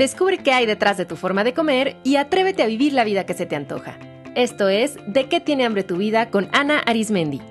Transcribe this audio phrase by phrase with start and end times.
[0.00, 3.26] Descubre qué hay detrás de tu forma de comer y atrévete a vivir la vida
[3.26, 3.98] que se te antoja.
[4.34, 7.42] Esto es De qué tiene hambre tu vida con Ana Arismendi.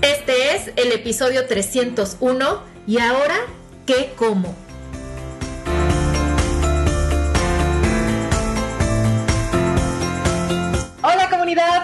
[0.00, 3.36] Este es el episodio 301 y ahora,
[3.84, 4.67] ¿qué como?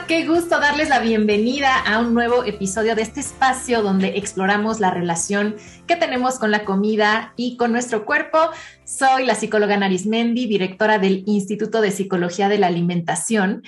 [0.07, 4.91] Qué gusto darles la bienvenida a un nuevo episodio de este espacio donde exploramos la
[4.91, 5.57] relación
[5.87, 8.39] que tenemos con la comida y con nuestro cuerpo.
[8.85, 13.63] Soy la psicóloga Narismendi, directora del Instituto de Psicología de la Alimentación.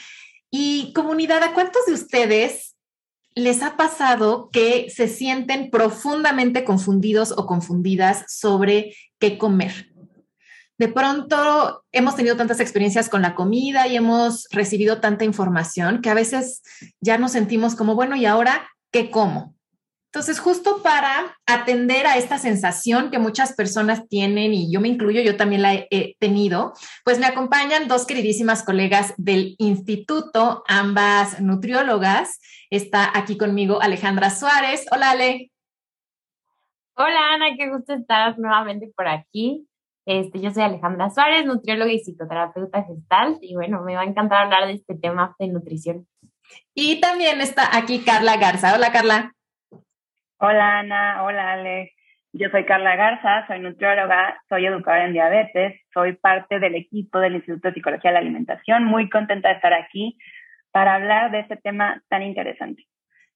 [0.51, 2.77] Y comunidad, ¿a cuántos de ustedes
[3.35, 9.96] les ha pasado que se sienten profundamente confundidos o confundidas sobre qué comer?
[10.79, 16.11] De pronto hemos tenido tantas experiencias con la comida y hemos recibido tanta información que
[16.11, 16.63] a veces
[17.01, 19.57] ya nos sentimos como, bueno, ¿y ahora qué como?
[20.17, 25.21] Entonces, justo para atender a esta sensación que muchas personas tienen, y yo me incluyo,
[25.21, 26.73] yo también la he, tenido,
[27.05, 32.41] pues me acompañan dos queridísimas colegas del instituto, ambas nutriólogas.
[32.71, 34.87] Está aquí conmigo Alejandra Suárez.
[34.91, 35.51] Hola, Ale.
[36.95, 39.67] Hola, Ana, qué gusto estar nuevamente por aquí.
[40.07, 44.45] Este, yo soy Alejandra Suárez, nutrióloga y psicoterapeuta gestal, y bueno, me va a encantar
[44.45, 46.07] hablar de este tema de nutrición.
[46.75, 48.75] Y también está aquí Carla Garza.
[48.75, 49.33] Hola, Carla.
[50.39, 51.25] Hola, Ana.
[51.25, 51.93] Hola, Ale.
[52.33, 57.37] Yo soy Carla Garza, soy nutrióloga, soy educadora en diabetes, soy parte del equipo del
[57.37, 58.85] Instituto de Psicología de la Alimentación.
[58.85, 60.19] Muy contenta de estar aquí
[60.71, 62.87] para hablar de este tema tan interesante.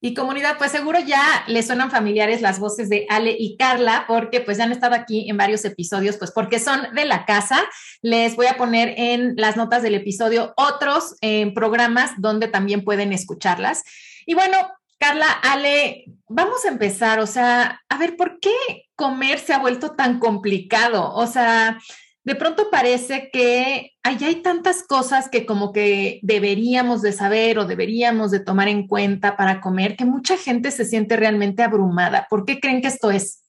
[0.03, 4.41] Y comunidad, pues seguro ya les suenan familiares las voces de Ale y Carla, porque
[4.41, 7.62] pues ya han estado aquí en varios episodios, pues porque son de la casa.
[8.01, 13.12] Les voy a poner en las notas del episodio otros eh, programas donde también pueden
[13.12, 13.84] escucharlas.
[14.25, 14.57] Y bueno,
[14.98, 18.51] Carla, Ale, vamos a empezar, o sea, a ver, ¿por qué
[18.97, 21.13] comer se ha vuelto tan complicado?
[21.14, 21.79] O sea,
[22.23, 27.64] de pronto parece que allá hay tantas cosas que como que deberíamos de saber o
[27.64, 32.27] deberíamos de tomar en cuenta para comer que mucha gente se siente realmente abrumada.
[32.29, 33.42] ¿Por qué creen que esto es?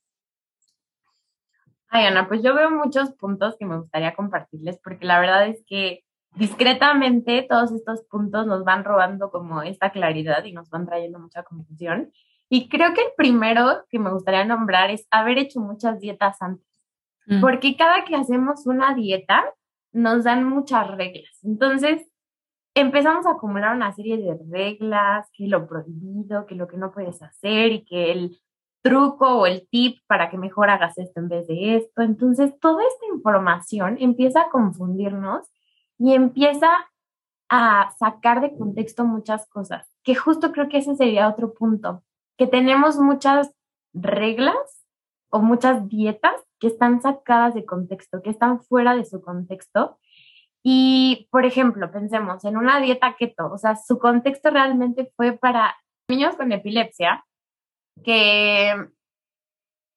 [1.88, 5.62] Ay, Ana, pues yo veo muchos puntos que me gustaría compartirles porque la verdad es
[5.66, 11.18] que discretamente todos estos puntos nos van robando como esta claridad y nos van trayendo
[11.18, 12.10] mucha confusión.
[12.48, 16.71] Y creo que el primero que me gustaría nombrar es haber hecho muchas dietas antes.
[17.26, 17.40] Mm.
[17.40, 19.44] Porque cada que hacemos una dieta
[19.92, 21.38] nos dan muchas reglas.
[21.42, 22.06] Entonces,
[22.74, 27.22] empezamos a acumular una serie de reglas, que lo prohibido, que lo que no puedes
[27.22, 28.40] hacer y que el
[28.82, 32.02] truco o el tip para que mejor hagas esto en vez de esto.
[32.02, 35.46] Entonces, toda esta información empieza a confundirnos
[35.98, 36.68] y empieza
[37.48, 42.02] a sacar de contexto muchas cosas, que justo creo que ese sería otro punto,
[42.38, 43.54] que tenemos muchas
[43.92, 44.86] reglas
[45.28, 49.98] o muchas dietas que están sacadas de contexto, que están fuera de su contexto.
[50.62, 55.74] Y, por ejemplo, pensemos en una dieta keto, o sea, su contexto realmente fue para
[56.08, 57.24] niños con epilepsia,
[58.04, 58.74] que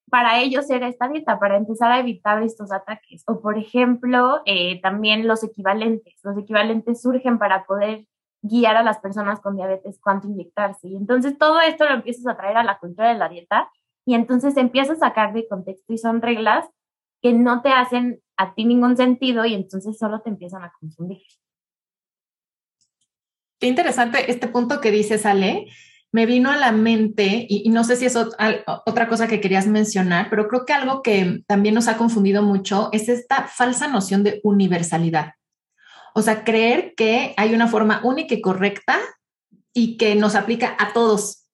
[0.10, 3.24] para ellos era esta dieta, para empezar a evitar estos ataques.
[3.28, 6.16] O, por ejemplo, eh, también los equivalentes.
[6.24, 8.08] Los equivalentes surgen para poder
[8.42, 10.88] guiar a las personas con diabetes cuánto inyectarse.
[10.88, 13.70] Y entonces todo esto lo empiezas a traer a la cultura de la dieta
[14.06, 16.66] y entonces empiezas a sacar de contexto y son reglas
[17.22, 21.24] que no te hacen a ti ningún sentido y entonces solo te empiezan a confundir.
[23.60, 25.68] Qué interesante este punto que dices, Ale.
[26.12, 30.30] Me vino a la mente, y, no sé si es otra cosa que querías mencionar,
[30.30, 34.40] pero creo que algo que también nos ha confundido mucho es esta falsa noción de
[34.44, 35.34] universalidad.
[36.14, 38.98] O sea, creer que hay una forma única y correcta
[39.74, 41.48] y que nos aplica a todos.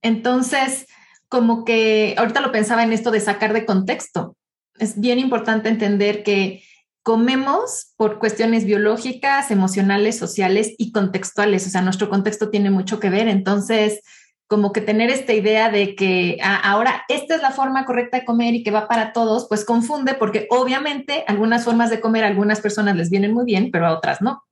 [0.00, 0.86] Entonces,
[1.34, 4.36] como que ahorita lo pensaba en esto de sacar de contexto.
[4.78, 6.62] Es bien importante entender que
[7.02, 11.66] comemos por cuestiones biológicas, emocionales, sociales y contextuales.
[11.66, 13.26] O sea, nuestro contexto tiene mucho que ver.
[13.26, 14.00] Entonces,
[14.46, 18.24] como que tener esta idea de que ah, ahora esta es la forma correcta de
[18.24, 22.28] comer y que va para todos, pues confunde porque obviamente algunas formas de comer a
[22.28, 24.44] algunas personas les vienen muy bien, pero a otras no.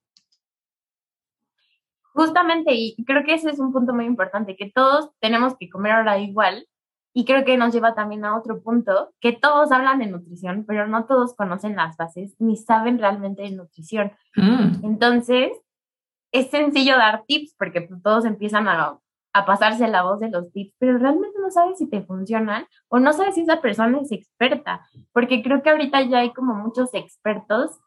[2.13, 5.93] Justamente, y creo que ese es un punto muy importante, que todos tenemos que comer
[5.93, 6.67] ahora igual,
[7.15, 10.87] y creo que nos lleva también a otro punto, que todos hablan de nutrición, pero
[10.87, 14.13] no todos conocen las bases ni saben realmente de nutrición.
[14.37, 14.85] Mm.
[14.85, 15.53] Entonces,
[16.33, 18.99] es sencillo dar tips porque todos empiezan a,
[19.35, 22.99] a, pasarse la voz de los tips, pero realmente no sabes si te funcionan o
[22.99, 26.95] no sabes si esa persona es experta, porque creo que ahorita ya hay como muchos
[26.95, 27.79] expertos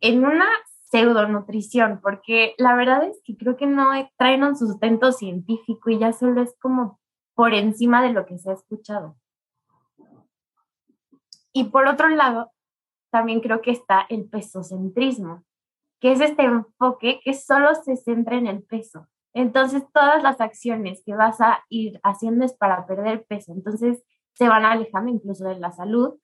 [0.00, 0.46] en una
[0.90, 5.98] pseudo nutrición, porque la verdad es que creo que no traen un sustento científico y
[5.98, 6.99] ya solo es como
[7.40, 9.16] por encima de lo que se ha escuchado.
[11.54, 12.52] Y por otro lado,
[13.10, 15.42] también creo que está el pesocentrismo,
[16.00, 19.08] que es este enfoque que solo se centra en el peso.
[19.32, 23.52] Entonces, todas las acciones que vas a ir haciendo es para perder peso.
[23.52, 24.04] Entonces,
[24.34, 26.18] se van alejando incluso de la salud.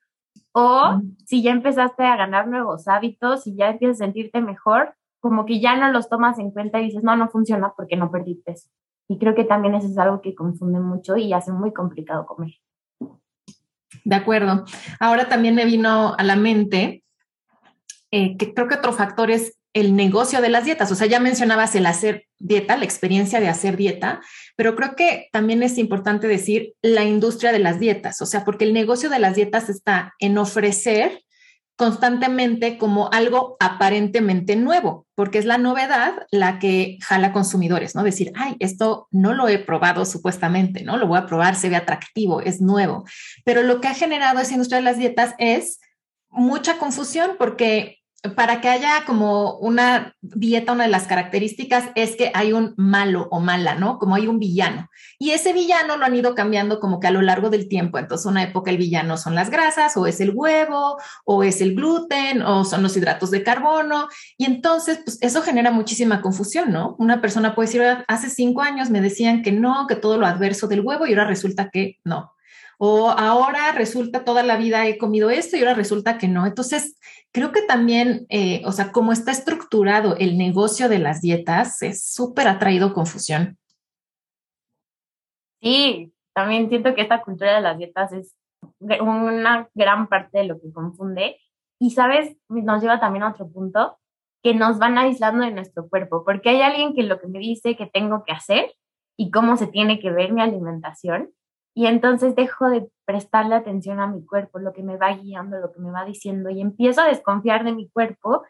[0.52, 5.46] O si ya empezaste a ganar nuevos hábitos y ya empiezas a sentirte mejor, como
[5.46, 8.34] que ya no los tomas en cuenta y dices, no, no funciona porque no perdí
[8.34, 8.68] peso.
[9.08, 12.54] Y creo que también eso es algo que confunde mucho y hace muy complicado comer.
[14.04, 14.64] De acuerdo.
[14.98, 17.04] Ahora también me vino a la mente
[18.10, 20.90] eh, que creo que otro factor es el negocio de las dietas.
[20.90, 24.20] O sea, ya mencionabas el hacer dieta, la experiencia de hacer dieta,
[24.56, 28.64] pero creo que también es importante decir la industria de las dietas, o sea, porque
[28.64, 31.20] el negocio de las dietas está en ofrecer
[31.76, 38.02] constantemente como algo aparentemente nuevo, porque es la novedad la que jala consumidores, ¿no?
[38.02, 40.96] Decir, ay, esto no lo he probado supuestamente, ¿no?
[40.96, 43.04] Lo voy a probar, se ve atractivo, es nuevo.
[43.44, 45.80] Pero lo que ha generado esa industria de las dietas es
[46.30, 47.95] mucha confusión porque
[48.34, 53.28] para que haya como una dieta, una de las características es que hay un malo
[53.30, 53.98] o mala, ¿no?
[53.98, 54.88] Como hay un villano.
[55.18, 57.98] Y ese villano lo han ido cambiando como que a lo largo del tiempo.
[57.98, 61.74] Entonces, una época el villano son las grasas, o es el huevo, o es el
[61.74, 64.08] gluten, o son los hidratos de carbono.
[64.36, 66.96] Y entonces, pues eso genera muchísima confusión, ¿no?
[66.98, 70.66] Una persona puede decir, hace cinco años me decían que no, que todo lo adverso
[70.68, 72.32] del huevo, y ahora resulta que no.
[72.78, 76.46] O ahora resulta toda la vida he comido esto y ahora resulta que no.
[76.46, 76.98] Entonces,
[77.32, 82.04] creo que también, eh, o sea, como está estructurado el negocio de las dietas, es
[82.04, 83.58] súper atraído confusión.
[85.62, 88.34] Sí, también siento que esta cultura de las dietas es
[88.78, 91.38] una gran parte de lo que confunde.
[91.78, 92.36] Y, ¿sabes?
[92.48, 93.98] Nos lleva también a otro punto,
[94.42, 97.76] que nos van aislando de nuestro cuerpo, porque hay alguien que lo que me dice
[97.76, 98.72] que tengo que hacer
[99.16, 101.32] y cómo se tiene que ver mi alimentación,
[101.76, 105.74] y entonces dejo de prestarle atención a mi cuerpo, lo que me va guiando, lo
[105.74, 108.44] que me va diciendo, y empiezo a desconfiar de mi cuerpo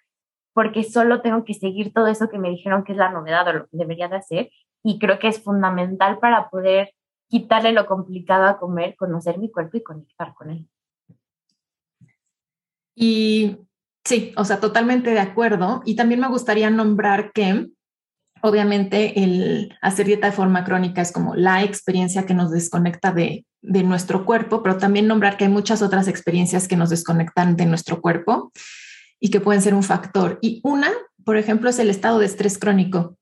[0.54, 3.52] porque solo tengo que seguir todo eso que me dijeron que es la novedad o
[3.52, 4.50] lo que debería de hacer.
[4.84, 6.92] Y creo que es fundamental para poder
[7.28, 10.68] quitarle lo complicado a comer, conocer mi cuerpo y conectar con él.
[12.94, 13.58] Y
[14.04, 15.82] sí, o sea, totalmente de acuerdo.
[15.84, 17.66] Y también me gustaría nombrar que
[18.46, 23.44] Obviamente el hacer dieta de forma crónica es como la experiencia que nos desconecta de,
[23.60, 27.66] de nuestro cuerpo, pero también nombrar que hay muchas otras experiencias que nos desconectan de
[27.66, 28.52] nuestro cuerpo
[29.18, 30.38] y que pueden ser un factor.
[30.42, 30.92] Y una,
[31.24, 33.15] por ejemplo, es el estado de estrés crónico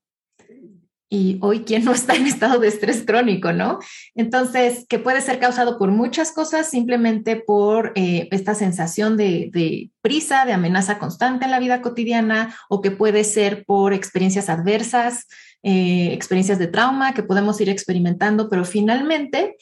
[1.09, 3.79] y hoy quién no está en estado de estrés crónico, ¿no?
[4.15, 10.45] Entonces, que puede ser causado por muchas cosas, simplemente por eh, esta sensación de, prisa,
[10.45, 15.27] de amenaza constante en la vida cotidiana, o que puede ser por experiencias adversas,
[15.63, 19.55] eh, experiencias de trauma que podemos ir experimentando, pero finalmente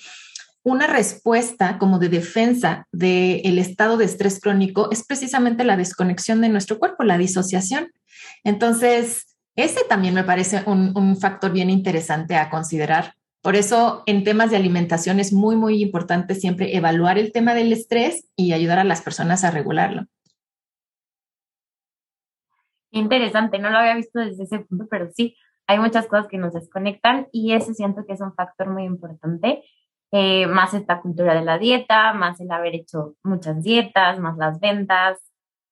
[0.63, 6.47] una respuesta como de defensa del estado de estrés crónico es precisamente la desconexión de
[6.47, 7.91] nuestro cuerpo, la disociación.
[8.45, 13.13] Entonces, ese también me parece un, factor bien interesante a considerar.
[13.41, 17.73] Por eso, en temas de alimentación es muy, muy importante siempre evaluar el tema del
[17.73, 20.05] estrés y ayudar a las personas a regularlo.
[22.91, 25.35] Interesante, no lo había visto desde ese punto, pero sí,
[25.67, 29.63] hay muchas cosas que nos desconectan y ese siento que es un factor muy importante.
[30.11, 34.59] Eh, más esta cultura de la dieta, más el haber hecho muchas dietas, más las
[34.59, 35.19] ventas,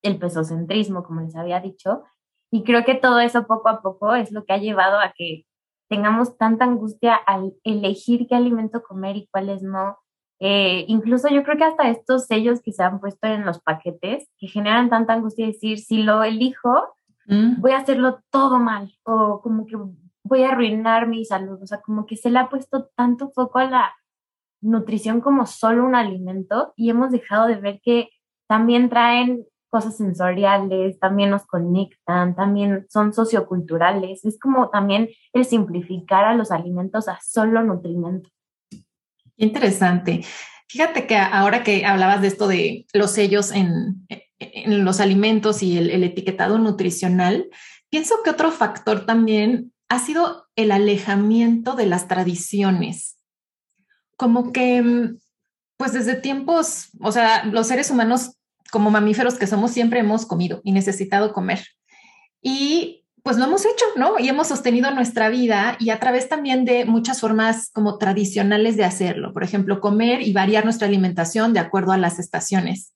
[0.01, 2.03] el pesocentrismo, como les había dicho,
[2.51, 5.45] y creo que todo eso poco a poco es lo que ha llevado a que
[5.89, 9.97] tengamos tanta angustia al elegir qué alimento comer y cuáles no.
[10.39, 14.29] Eh, incluso yo creo que hasta estos sellos que se han puesto en los paquetes,
[14.37, 16.93] que generan tanta angustia decir, si lo elijo,
[17.27, 17.61] mm.
[17.61, 19.77] voy a hacerlo todo mal o como que
[20.23, 21.61] voy a arruinar mi salud.
[21.61, 23.93] O sea, como que se le ha puesto tanto foco a la
[24.61, 28.09] nutrición como solo un alimento y hemos dejado de ver que
[28.47, 34.23] también traen cosas sensoriales, también nos conectan, también son socioculturales.
[34.25, 38.29] Es como también el simplificar a los alimentos a solo nutrimento.
[39.37, 40.23] Interesante.
[40.67, 44.05] Fíjate que ahora que hablabas de esto de los sellos en,
[44.37, 47.49] en los alimentos y el, el etiquetado nutricional,
[47.89, 53.17] pienso que otro factor también ha sido el alejamiento de las tradiciones.
[54.15, 55.13] Como que,
[55.77, 58.37] pues desde tiempos, o sea, los seres humanos
[58.71, 61.65] como mamíferos que somos, siempre hemos comido y necesitado comer.
[62.41, 64.17] Y pues lo hemos hecho, ¿no?
[64.19, 68.83] Y hemos sostenido nuestra vida y a través también de muchas formas como tradicionales de
[68.83, 69.31] hacerlo.
[69.33, 72.93] Por ejemplo, comer y variar nuestra alimentación de acuerdo a las estaciones.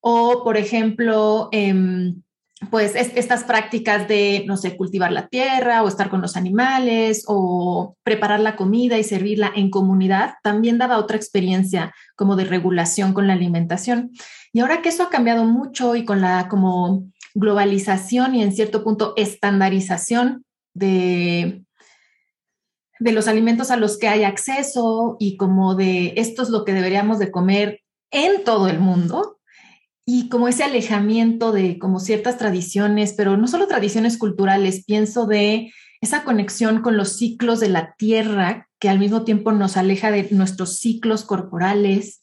[0.00, 2.22] O, por ejemplo, em,
[2.70, 7.96] pues estas prácticas de, no sé, cultivar la tierra o estar con los animales o
[8.02, 13.26] preparar la comida y servirla en comunidad, también daba otra experiencia como de regulación con
[13.26, 14.12] la alimentación.
[14.54, 18.82] Y ahora que eso ha cambiado mucho y con la como globalización y en cierto
[18.82, 21.64] punto estandarización de,
[23.00, 26.72] de los alimentos a los que hay acceso y como de esto es lo que
[26.72, 29.34] deberíamos de comer en todo el mundo,
[30.06, 35.72] y como ese alejamiento de como ciertas tradiciones, pero no solo tradiciones culturales, pienso de
[36.00, 40.28] esa conexión con los ciclos de la tierra que al mismo tiempo nos aleja de
[40.30, 42.20] nuestros ciclos corporales.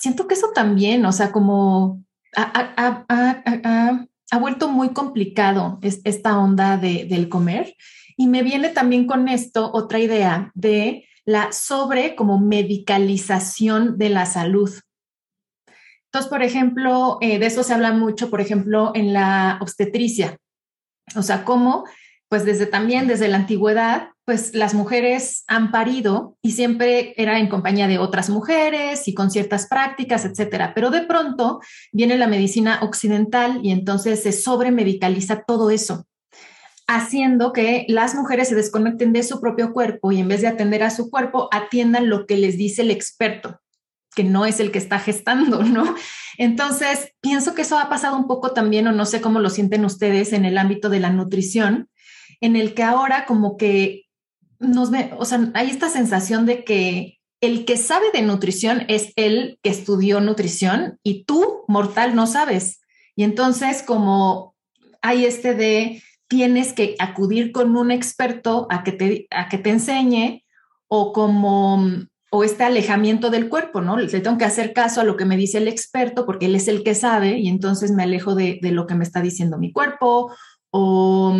[0.00, 2.02] Siento que eso también, o sea, como
[2.34, 4.06] ha,
[4.40, 7.76] vuelto muy complicado esta onda del comer.
[8.16, 14.24] Y me viene también con esto otra idea de la sobre como medicalización de la
[14.24, 14.70] salud.
[16.06, 20.38] Entonces, por ejemplo, eh, de eso se habla mucho, por ejemplo, en la obstetricia.
[21.14, 21.84] O sea, cómo,
[22.28, 27.48] pues desde también, desde la antigüedad, pues las mujeres han parido y siempre era en
[27.48, 30.70] compañía de otras mujeres y con ciertas prácticas, etcétera.
[30.72, 31.58] Pero de pronto
[31.90, 36.06] viene la medicina occidental y entonces se sobremedicaliza todo eso
[36.86, 40.84] haciendo que las mujeres se desconecten de su propio cuerpo y en vez de atender
[40.84, 43.60] a su cuerpo, atiendan lo que les dice el experto
[44.14, 45.96] que no es el que está gestando, ¿no?
[46.38, 49.84] Entonces, pienso que eso ha pasado un poco también, o no sé cómo lo sienten
[49.84, 51.88] ustedes en el ámbito de la nutrición,
[52.40, 54.09] en el que ahora como que
[54.60, 59.12] nos ve, o sea, hay esta sensación de que el que sabe de nutrición es
[59.16, 62.80] el que estudió nutrición y tú, mortal, no sabes.
[63.16, 64.54] Y entonces, como
[65.02, 69.70] hay este de tienes que acudir con un experto a que te, a que te
[69.70, 70.44] enseñe,
[70.90, 71.82] o como
[72.32, 73.96] o este alejamiento del cuerpo, ¿no?
[73.96, 76.68] Le tengo que hacer caso a lo que me dice el experto porque él es
[76.68, 80.32] el que sabe y entonces me alejo de, lo que me está diciendo mi cuerpo
[80.70, 81.36] o,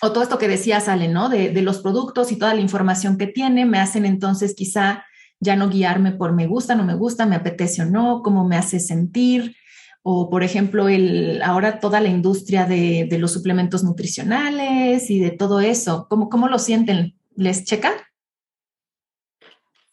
[0.00, 1.28] o todo esto que decía Sale, ¿no?
[1.28, 5.04] De, de, los productos y toda la información que tiene me hacen entonces quizá
[5.40, 8.56] ya no guiarme por me gusta, no me gusta, me apetece o no, cómo me
[8.56, 9.56] hace sentir.
[10.02, 15.30] O, por ejemplo, el, ahora toda la industria de, de los suplementos nutricionales y de
[15.32, 16.06] todo eso.
[16.08, 17.14] ¿Cómo, cómo lo sienten?
[17.34, 17.90] ¿Les checa?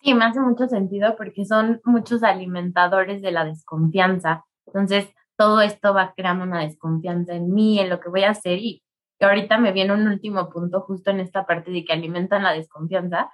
[0.01, 4.45] Sí, me hace mucho sentido porque son muchos alimentadores de la desconfianza.
[4.67, 8.59] Entonces, todo esto va creando una desconfianza en mí, en lo que voy a hacer.
[8.59, 8.83] Y
[9.21, 13.31] ahorita me viene un último punto justo en esta parte de que alimentan la desconfianza,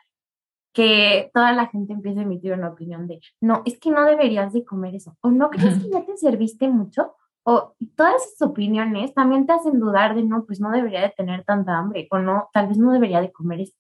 [0.74, 4.54] que toda la gente empieza a emitir una opinión de, no, es que no deberías
[4.54, 9.14] de comer eso, o no crees que ya te serviste mucho, o todas esas opiniones
[9.14, 12.50] también te hacen dudar de, no, pues no debería de tener tanta hambre, o no,
[12.54, 13.74] tal vez no debería de comer eso.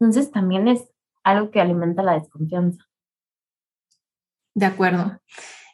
[0.00, 0.90] Entonces también es
[1.22, 2.84] algo que alimenta la desconfianza.
[4.54, 5.18] De acuerdo.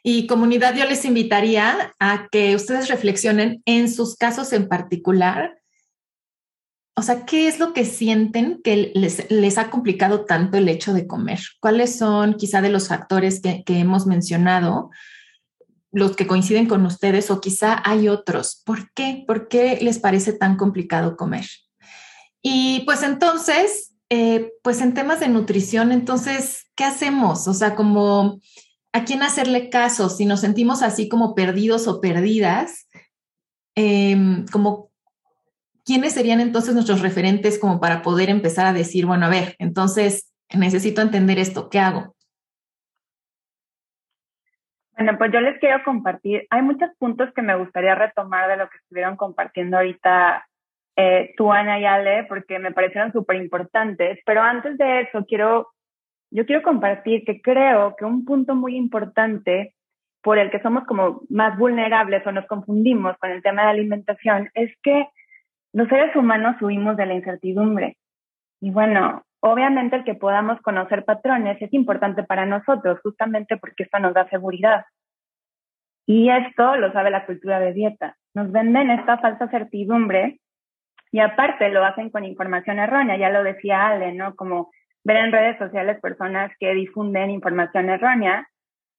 [0.03, 5.60] Y comunidad, yo les invitaría a que ustedes reflexionen en sus casos en particular.
[7.01, 10.93] O sea, ¿qué es lo que sienten que les, les ha complicado tanto el hecho
[10.93, 11.39] de comer?
[11.59, 14.91] ¿Cuáles son quizá de los factores que, que hemos mencionado,
[15.91, 18.61] los que coinciden con ustedes o quizá hay otros?
[18.63, 19.23] ¿Por qué?
[19.25, 21.47] ¿Por qué les parece tan complicado comer?
[22.43, 27.47] Y pues entonces, eh, pues en temas de nutrición, entonces, ¿qué hacemos?
[27.47, 28.39] O sea, como
[28.93, 32.87] a quién hacerle caso si nos sentimos así como perdidos o perdidas,
[33.73, 34.90] em, como
[35.91, 40.33] quiénes serían entonces nuestros referentes como para poder empezar a decir, bueno, a ver, entonces
[40.57, 42.15] necesito entender esto, ¿qué hago?
[44.95, 48.69] Bueno, pues yo les quiero compartir, hay muchos puntos que me gustaría retomar de lo
[48.69, 50.47] que estuvieron compartiendo ahorita
[50.95, 54.19] eh, tú, Ana y Ale, porque me parecieron súper importantes.
[54.25, 55.73] Pero antes de eso, quiero,
[56.29, 59.75] yo quiero compartir que creo que un punto muy importante
[60.23, 64.49] por el que somos como más vulnerables o nos confundimos con el tema de alimentación
[64.53, 65.05] es que
[65.73, 67.97] los seres humanos huimos de la incertidumbre.
[68.59, 73.99] Y bueno, obviamente el que podamos conocer patrones es importante para nosotros, justamente porque esto
[73.99, 74.85] nos da seguridad.
[76.05, 78.17] Y esto lo sabe la cultura de dieta.
[78.33, 80.39] Nos venden esta falsa certidumbre
[81.11, 84.35] y aparte lo hacen con información errónea, ya lo decía Ale, ¿no?
[84.35, 84.71] Como
[85.03, 88.47] ver en redes sociales personas que difunden información errónea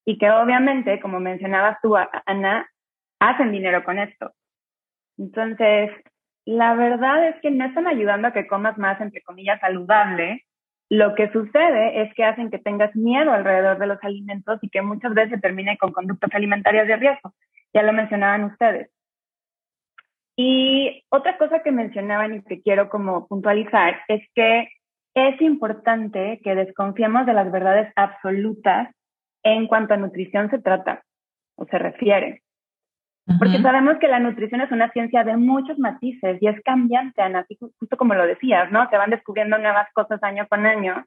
[0.05, 2.67] y que obviamente, como mencionabas tú, Ana,
[3.19, 4.31] hacen dinero con esto.
[5.17, 5.91] Entonces,
[6.45, 10.45] la verdad es que no están ayudando a que comas más, entre comillas, saludable.
[10.89, 14.81] Lo que sucede es que hacen que tengas miedo alrededor de los alimentos y que
[14.81, 17.33] muchas veces termine con conductas alimentarias de riesgo.
[17.73, 18.89] Ya lo mencionaban ustedes.
[20.35, 24.67] Y otra cosa que mencionaban y que quiero como puntualizar es que
[25.15, 28.89] es importante que desconfiemos de las verdades absolutas
[29.43, 31.03] en cuanto a nutrición se trata
[31.55, 32.41] o se refiere.
[33.25, 37.45] Porque sabemos que la nutrición es una ciencia de muchos matices y es cambiante, Ana,
[37.79, 38.89] justo como lo decías, ¿no?
[38.89, 41.05] Se van descubriendo nuevas cosas año con año.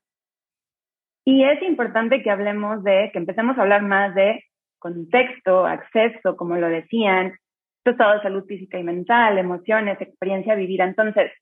[1.26, 4.44] Y es importante que hablemos de, que empecemos a hablar más de
[4.78, 7.34] contexto, acceso, como lo decían,
[7.84, 10.84] tu estado de salud física y mental, emociones, experiencia vivida.
[10.84, 11.32] Entonces,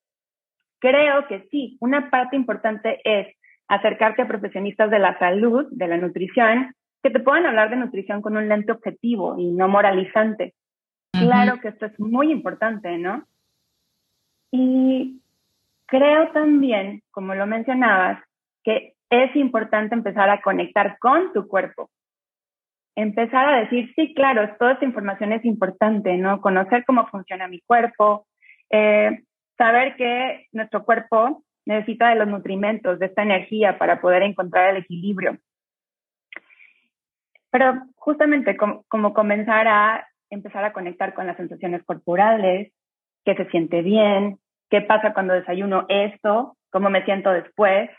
[0.81, 3.29] creo que sí, una parte importante es
[3.69, 8.23] acercarte a profesionistas de la salud, de la nutrición, que te puedan hablar de nutrición
[8.23, 10.55] con un lente objetivo y no moralizante.
[11.19, 13.25] Claro que esto es muy importante, ¿no?
[14.51, 15.21] Y
[15.87, 18.23] creo también, como lo mencionabas,
[18.63, 21.91] que es importante empezar a conectar con tu cuerpo.
[22.97, 26.41] Empezar a decir, sí, claro, toda esta información es importante, ¿no?
[26.41, 28.27] Conocer cómo funciona mi cuerpo,
[28.71, 29.23] eh,
[29.57, 34.83] saber que nuestro cuerpo necesita de los nutrimentos, de esta energía para poder encontrar el
[34.83, 35.39] equilibrio.
[37.51, 42.73] Pero justamente como, comenzar a empezar a conectar con las sensaciones corporales,
[43.25, 44.39] qué se siente bien,
[44.71, 47.91] qué pasa cuando desayuno esto, cómo me siento después,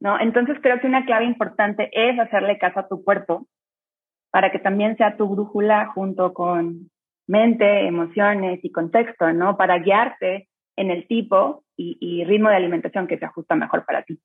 [0.00, 0.18] ¿no?
[0.20, 3.46] Entonces creo que una clave importante es hacerle caso a tu cuerpo
[4.30, 6.90] para que también sea tu brújula junto con
[7.26, 9.56] mente, emociones y contexto, ¿no?
[9.56, 14.18] Para guiarte en el tipo y, ritmo de alimentación que se ajusta mejor para ti.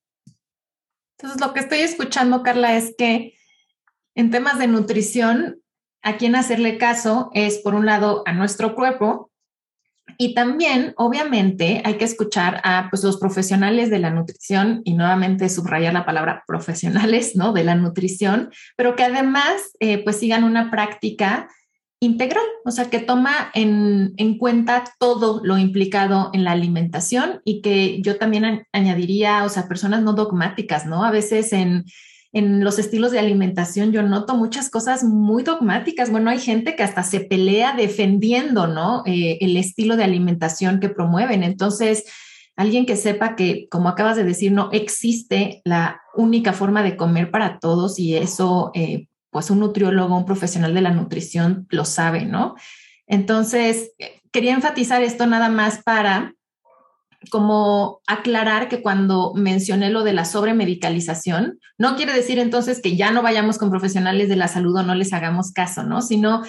[1.18, 3.34] Entonces, lo que estoy escuchando, Carla, es que
[4.16, 5.62] en temas de nutrición,
[6.04, 9.32] a quien hacerle caso es, por un lado, a nuestro cuerpo
[10.18, 15.50] y también, obviamente, hay que escuchar a pues, los profesionales de la nutrición y nuevamente
[15.50, 17.54] subrayar la palabra profesionales, ¿no?
[17.54, 21.50] De la nutrición, pero que además, eh, pues, sigan una práctica
[22.00, 28.02] integral, o sea, que toma en, cuenta todo lo implicado en la alimentación y que
[28.02, 31.04] yo también añadiría, o sea, personas no dogmáticas, ¿no?
[31.04, 31.86] A veces en,
[32.34, 36.10] los estilos de alimentación yo noto muchas cosas muy dogmáticas.
[36.10, 39.04] Bueno, hay gente que hasta se pelea defendiendo, ¿no?
[39.06, 41.44] Eh, el estilo de alimentación que promueven.
[41.44, 42.06] Entonces,
[42.56, 47.32] alguien que sepa que, como acabas de decir, no existe la única forma de comer
[47.32, 52.26] para todos y eso eh, pues un nutriólogo, un profesional de la nutrición lo sabe,
[52.26, 52.56] ¿no?
[53.08, 53.92] Entonces,
[54.32, 56.34] quería enfatizar esto nada más para
[57.30, 63.12] como aclarar que cuando mencioné lo de la sobremedicalización, no quiere decir entonces que ya
[63.12, 66.02] no vayamos con profesionales de la salud o no les hagamos caso, ¿no?
[66.02, 66.42] Sino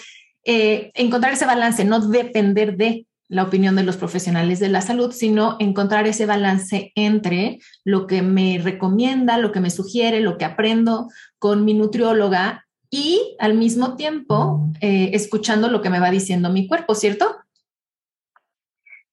[0.45, 5.13] eh, encontrar ese balance, no depender de la opinión de los profesionales de la salud,
[5.13, 10.45] sino encontrar ese balance entre lo que me recomienda, lo que me sugiere, lo que
[10.45, 11.09] aprendo
[11.39, 16.67] con mi nutrióloga y al mismo tiempo eh, escuchando lo que me va diciendo mi
[16.67, 17.37] cuerpo, ¿cierto?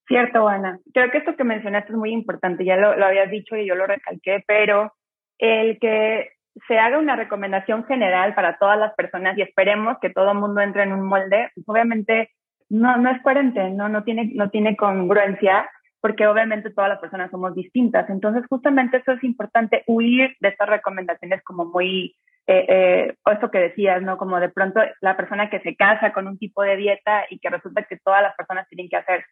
[0.10, 0.80] Cierto, Ana.
[0.92, 3.86] Creo que esto que mencionaste es muy importante, ya lo, habías dicho y yo lo
[3.86, 4.92] recalqué, pero
[5.38, 6.32] el que
[6.68, 10.62] se haga una recomendación general para todas las personas y esperemos que todo el mundo
[10.62, 12.32] entre en un molde, pues obviamente
[12.70, 15.70] no, no es coherente, no, no, tiene, no tiene congruencia,
[16.02, 18.10] porque obviamente todas las personas somos distintas.
[18.10, 22.16] Entonces, justamente eso es importante, huir de estas recomendaciones como muy
[22.48, 24.18] eh, eh, esto que decías, ¿no?
[24.18, 27.52] Como de pronto la persona que se casa con un tipo de dieta y que
[27.52, 29.24] resulta que todas las personas tienen que hacer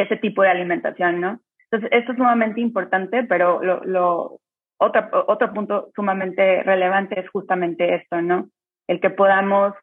[0.00, 1.40] ese tipo de alimentación, ¿no?
[1.70, 4.40] Entonces, esto es sumamente importante, pero lo, lo
[4.78, 8.48] otro, otro punto sumamente relevante es justamente esto, ¿no?
[8.88, 9.74] El que podamos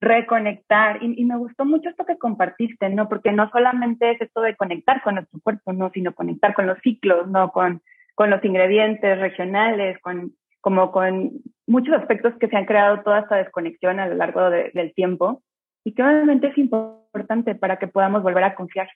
[0.00, 1.02] reconectar.
[1.02, 3.08] Y, y, me gustó mucho esto que compartiste, ¿no?
[3.08, 5.90] Porque no solamente es esto de conectar con nuestro cuerpo, ¿no?
[5.90, 7.50] Sino conectar con los ciclos, ¿no?
[7.50, 7.82] Con,
[8.14, 11.32] con los ingredientes regionales, con, como con
[11.66, 15.42] muchos aspectos que se han creado toda esta desconexión a lo largo del tiempo
[15.84, 18.88] y que obviamente es importante para que podamos volver a confiar.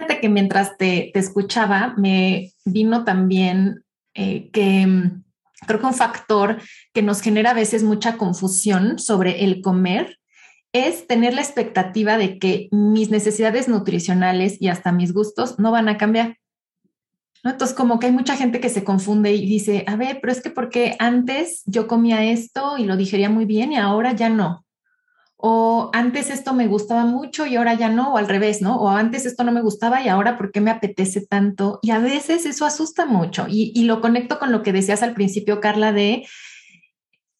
[0.00, 3.84] Fíjate que mientras te, escuchaba, me vino también
[4.14, 5.24] eh, que mm,
[5.66, 6.56] creo que un factor
[6.94, 10.18] que nos genera a veces mucha confusión sobre el comer
[10.72, 15.90] es tener la expectativa de que mis necesidades nutricionales y hasta mis gustos no van
[15.90, 16.38] a cambiar.
[17.44, 20.40] Entonces, como que hay mucha gente que se confunde y dice, a ver, pero es
[20.40, 24.64] que porque antes yo comía esto y lo digería muy bien y ahora ya no.
[25.42, 28.76] O antes esto me gustaba mucho y ahora ya no, o al revés, ¿no?
[28.80, 31.78] O antes esto no me gustaba y ahora ¿por qué me apetece tanto?
[31.82, 35.14] Y a veces eso asusta mucho y, y lo conecto con lo que decías al
[35.14, 36.26] principio, Carla, de,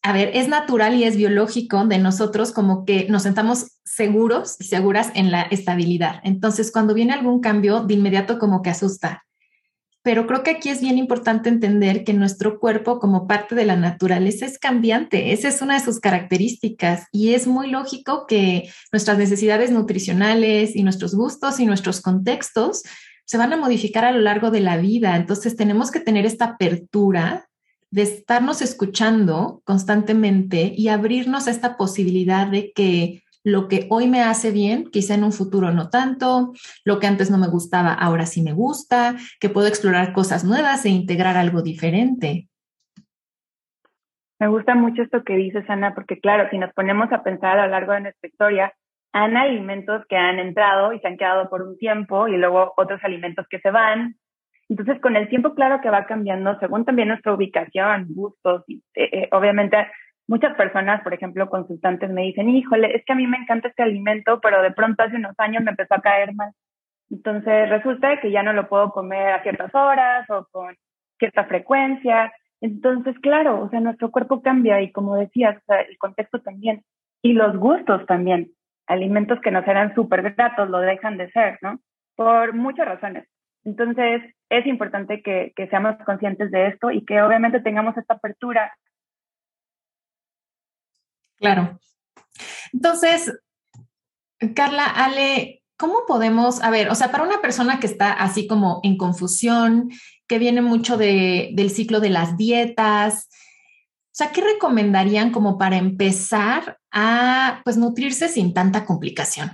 [0.01, 4.63] a ver, es natural y es biológico de nosotros como que nos sentamos seguros y
[4.63, 6.21] seguras en la estabilidad.
[6.23, 9.23] Entonces, cuando viene algún cambio, de inmediato como que asusta
[10.03, 13.75] pero creo que aquí es bien importante entender que nuestro cuerpo como parte de la
[13.75, 19.17] naturaleza es cambiante, esa es una de sus características y es muy lógico que nuestras
[19.17, 22.83] necesidades nutricionales y nuestros gustos y nuestros contextos
[23.25, 26.45] se van a modificar a lo largo de la vida, entonces tenemos que tener esta
[26.45, 27.47] apertura
[27.91, 34.21] de estarnos escuchando constantemente y abrirnos a esta posibilidad de que lo que hoy me
[34.21, 36.53] hace bien, quizá en un futuro no tanto,
[36.85, 40.85] lo que antes no me gustaba, ahora sí me gusta, que puedo explorar cosas nuevas
[40.85, 42.47] e integrar algo diferente.
[44.39, 47.65] Me gusta mucho esto que dices, Ana, porque claro, si nos ponemos a pensar a
[47.65, 48.73] lo largo de nuestra historia,
[49.13, 52.99] han alimentos que han entrado y se han quedado por un tiempo y luego otros
[53.03, 54.15] alimentos que se van.
[54.69, 58.63] Entonces, con el tiempo, claro que va cambiando según también nuestra ubicación, gustos.
[58.67, 59.77] Y, eh, eh, obviamente,
[60.31, 63.83] muchas personas, por ejemplo, consultantes me dicen, híjole, es que a mí me encanta este
[63.83, 66.51] alimento, pero de pronto hace unos años me empezó a caer mal.
[67.09, 70.73] Entonces, resulta que ya no lo puedo comer a ciertas horas o con
[71.19, 72.31] cierta frecuencia.
[72.61, 76.81] Entonces, claro, o sea, nuestro cuerpo cambia y como decías, el contexto también
[77.21, 78.51] y los gustos también
[78.87, 81.81] alimentos que nos eran súper gratos lo dejan de ser, ¿no?
[82.15, 83.27] Por muchas razones.
[83.65, 88.71] Entonces, es importante que, que seamos conscientes de esto y que obviamente tengamos esta apertura.
[91.41, 91.79] Claro.
[92.71, 93.33] Entonces,
[94.55, 98.79] Carla, Ale, ¿cómo podemos, a ver, o sea, para una persona que está así como
[98.83, 99.89] en confusión,
[100.27, 105.77] que viene mucho de, del ciclo de las dietas, o sea, ¿qué recomendarían como para
[105.77, 109.51] empezar a pues nutrirse sin tanta complicación?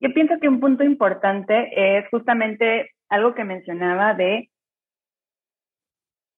[0.00, 4.50] Yo pienso que un punto importante es justamente algo que mencionaba de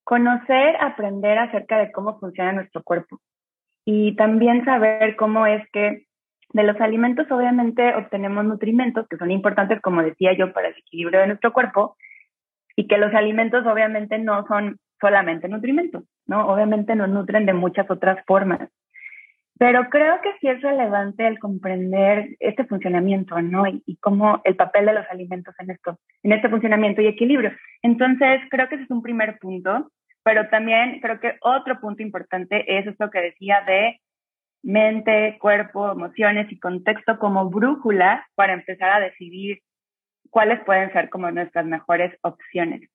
[0.04, 3.20] conocer, aprender acerca de cómo funciona nuestro cuerpo
[3.84, 6.06] y también saber cómo es que
[6.52, 11.20] de los alimentos obviamente obtenemos nutrimentos que son importantes, como decía yo, para el equilibrio
[11.20, 11.96] de nuestro cuerpo,
[12.76, 16.46] y que los alimentos obviamente no son solamente nutrimentos, ¿no?
[16.46, 18.68] Obviamente nos nutren de muchas otras formas.
[19.62, 23.64] Pero creo que sí es relevante el comprender este funcionamiento, ¿no?
[23.68, 27.52] Y, cómo el papel de los alimentos en esto, en este funcionamiento y equilibrio.
[27.80, 29.92] Entonces, creo que ese es un primer punto,
[30.24, 34.00] pero también creo que otro punto importante es esto que decía de
[34.64, 39.60] mente, cuerpo, emociones y contexto como brújula para empezar a decidir
[40.30, 42.90] cuáles pueden ser como nuestras mejores opciones.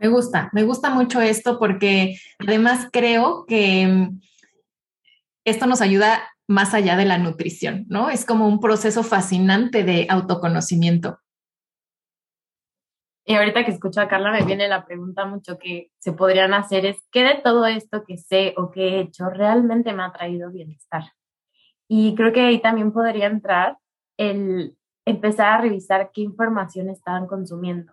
[0.00, 4.20] Me gusta, me gusta mucho esto porque además creo que mm,
[5.44, 8.08] esto nos ayuda más allá de la nutrición, ¿no?
[8.08, 11.20] Es como un proceso fascinante de autoconocimiento.
[13.26, 16.86] Y ahorita que escucho a Carla me viene la pregunta mucho que se podrían hacer
[16.86, 20.50] es, ¿qué de todo esto que sé o que he hecho realmente me ha traído
[20.50, 21.04] bienestar?
[21.88, 23.76] Y creo que ahí también podría entrar
[24.16, 27.92] el empezar a revisar qué información estaban consumiendo.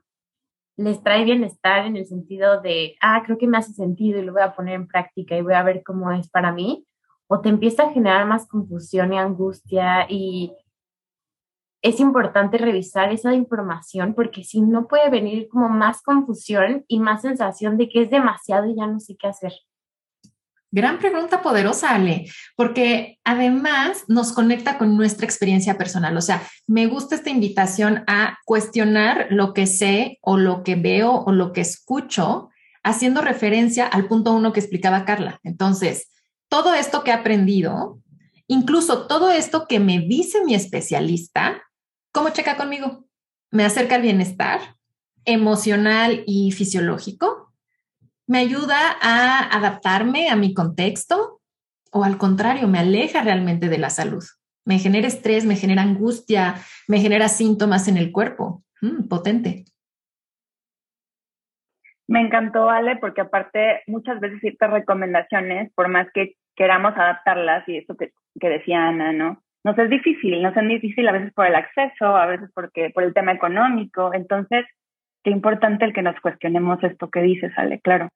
[0.77, 4.33] Les trae bienestar en el sentido de, ah, creo que me hace sentido y lo
[4.33, 6.85] voy a poner en práctica y voy a ver cómo es para mí,
[7.27, 10.53] o te empieza a generar más confusión y angustia y
[11.81, 17.21] es importante revisar esa información porque si no puede venir como más confusión y más
[17.21, 19.53] sensación de que es demasiado y ya no sé qué hacer.
[20.69, 26.17] Gran pregunta poderosa, Ale, porque además nos conecta con nuestra experiencia personal.
[26.17, 31.11] O sea, me gusta esta invitación a cuestionar lo que sé o lo que veo
[31.11, 32.49] o lo que escucho,
[32.83, 35.39] haciendo referencia al punto uno que explicaba Carla.
[35.43, 36.09] Entonces,
[36.49, 37.99] todo esto que he aprendido,
[38.47, 41.61] incluso todo esto que me dice mi especialista,
[42.11, 43.05] ¿cómo checa conmigo?
[43.51, 44.75] ¿Me acerca al bienestar
[45.23, 47.36] emocional y fisiológico?
[48.27, 51.41] Me ayuda a adaptarme a mi contexto
[51.91, 54.23] o al contrario, me aleja realmente de la salud.
[54.65, 56.55] Me genera estrés, me genera angustia,
[56.87, 58.63] me genera síntomas en el cuerpo.
[58.81, 59.63] Mm, potente.
[62.07, 67.77] Me encantó, Ale, porque aparte muchas veces ciertas recomendaciones, por más que queramos adaptarlas, y
[67.77, 69.41] eso que, que decía Ana, ¿no?
[69.63, 73.03] Nos es difícil, nos es difícil a veces por el acceso, a veces porque por
[73.03, 74.13] el tema económico.
[74.13, 74.65] Entonces,
[75.27, 78.07] qué importante el que nos cuestionemos esto que dices, Ale, claro.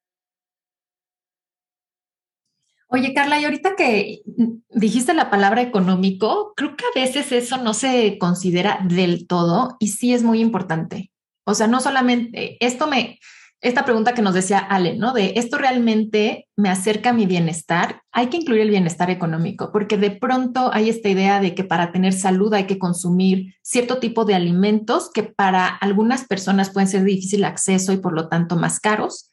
[2.88, 4.22] Oye, Carla, y ahorita que
[4.70, 9.90] dijiste la palabra económico, creo que a veces eso no se considera del todo y
[9.90, 11.12] sí es muy importante.
[11.44, 13.20] O sea, no solamente esto me,
[13.62, 15.14] esta pregunta que nos decía Ale, ¿no?
[15.14, 19.98] De esto realmente me acerca a mi bienestar, hay que incluir el bienestar económico, porque
[19.98, 24.26] de pronto hay esta idea de que para tener salud hay que consumir cierto tipo
[24.26, 28.56] de alimentos que para algunas personas pueden ser de difícil acceso y por lo tanto
[28.56, 29.30] más caros.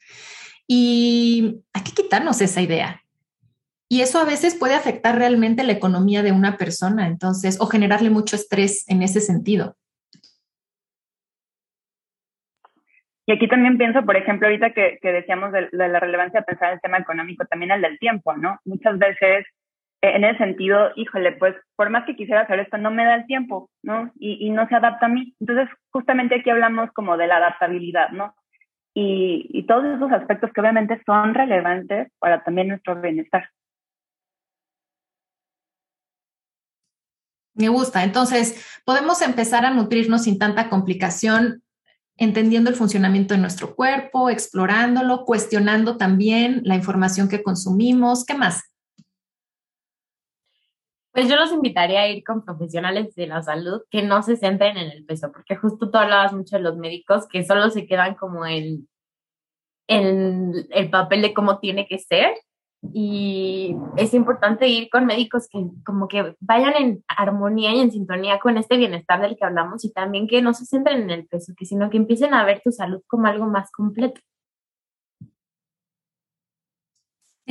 [0.67, 3.01] Y hay que quitarnos esa idea.
[3.91, 8.11] Y eso a veces puede afectar realmente la economía de una persona, entonces, o generarle
[8.11, 9.75] mucho estrés en ese sentido.
[13.29, 16.81] Y aquí también pienso, por ejemplo, ahorita que, decíamos de, la relevancia de pensar el
[16.81, 18.57] tema económico, también el del tiempo, ¿no?
[18.65, 19.45] Muchas veces,
[20.01, 23.13] eh, en el sentido, híjole, pues por más que quisiera hacer esto, no me da
[23.13, 24.11] el tiempo, ¿no?
[24.17, 25.35] Y, y no se adapta a mí.
[25.39, 28.33] Entonces, justamente aquí hablamos como de la adaptabilidad, ¿no?
[28.95, 33.47] y, y todos esos aspectos que obviamente son relevantes para también nuestro bienestar.
[37.53, 38.03] Me gusta.
[38.03, 41.61] Entonces, podemos empezar a nutrirnos sin tanta complicación,
[42.19, 48.25] entendiendo el funcionamiento de nuestro cuerpo, explorándolo, cuestionando también la información que consumimos.
[48.25, 48.63] ¿Qué más?
[51.11, 54.77] Pues yo los invitaría a ir con profesionales de la salud que no se centren
[54.77, 58.15] en el peso, porque justo tú hablabas mucho de los médicos que solo se quedan
[58.15, 58.87] como en,
[59.87, 62.35] en el papel de cómo tiene que ser
[62.93, 68.39] y es importante ir con médicos que como que vayan en armonía y en sintonía
[68.39, 71.53] con este bienestar del que hablamos y también que no se centren en el peso,
[71.57, 74.21] que sino que empiecen a ver tu salud como algo más completo.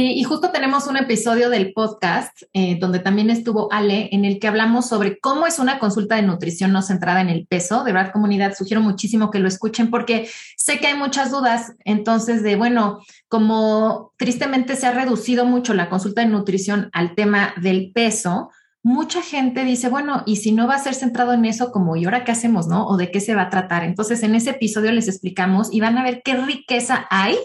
[0.01, 4.47] Y justo tenemos un episodio del podcast eh, donde también estuvo Ale, en el que
[4.47, 7.83] hablamos sobre cómo es una consulta de nutrición no centrada en el peso.
[7.83, 11.73] De verdad, comunidad, sugiero muchísimo que lo escuchen porque sé que hay muchas dudas.
[11.85, 17.55] Entonces, de bueno, como tristemente se ha reducido mucho la consulta de nutrición al tema
[17.61, 18.51] del peso,
[18.85, 22.05] mucha gente dice, bueno, y si no va a ser centrado en eso, como, ¿y
[22.05, 22.87] ahora qué hacemos, no?
[22.87, 23.83] ¿O de qué se va a tratar?
[23.83, 27.37] Entonces, en ese episodio les explicamos y van a ver qué riqueza hay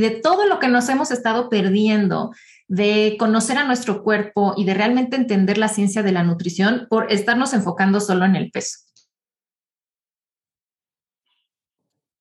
[0.00, 2.30] y de todo lo que nos hemos estado perdiendo
[2.68, 7.12] de conocer a nuestro cuerpo y de realmente entender la ciencia de la nutrición por
[7.12, 8.78] estarnos enfocando solo en el peso.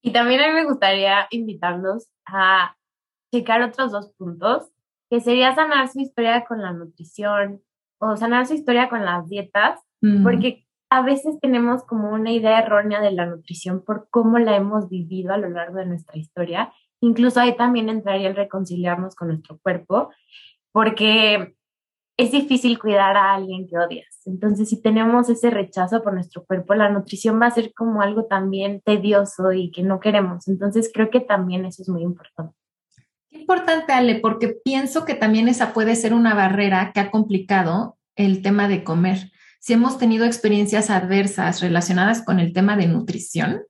[0.02, 2.76] Y también a mí me gustaría invitarlos a
[3.32, 4.70] checar otros dos puntos,
[5.10, 7.62] que sería sanar su historia con la nutrición
[7.98, 9.80] o sanar su historia con las dietas,
[10.24, 14.90] porque a veces tenemos como una idea errónea de la nutrición por cómo la hemos
[14.90, 19.58] vivido a lo largo de nuestra historia Incluso ahí también entraría el reconciliarnos con nuestro
[19.60, 20.12] cuerpo,
[20.72, 21.56] porque
[22.18, 24.22] es difícil cuidar a alguien que odias.
[24.26, 28.26] Entonces, si tenemos ese rechazo por nuestro cuerpo, la nutrición va a ser como algo
[28.26, 30.50] también tedioso y que no queremos.
[30.50, 32.54] Entonces, creo que también eso es muy importante.
[33.30, 37.98] Qué importante, Ale, porque pienso que también esa puede ser una barrera que ha complicado
[38.18, 39.32] el tema de comer.
[39.62, 43.62] Si hemos tenido experiencias adversas relacionadas con el tema de nutrición,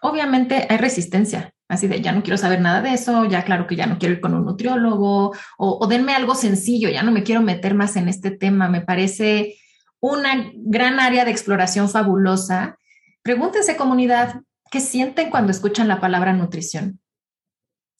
[0.00, 3.76] obviamente hay resistencia así de ya no quiero saber nada de eso, ya claro que
[3.76, 7.40] ya no quiero ir con un nutriólogo o, denme algo sencillo, ya no me quiero
[7.40, 9.56] meter más en este tema, me parece
[9.98, 12.76] una gran área de exploración fabulosa.
[13.22, 17.00] Pregúntense comunidad, ¿qué sienten cuando escuchan la palabra nutrición?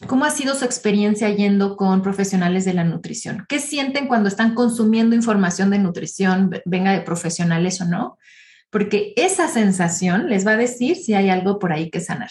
[0.07, 3.47] ¿Cómo ha sido su experiencia yendo con profesionales de la nutrición?
[3.49, 8.19] ¿Qué sienten cuando están consumiendo información de nutrición, venga de profesionales o no?
[8.69, 12.31] Porque esa sensación les va a decir si hay algo por ahí que sanar.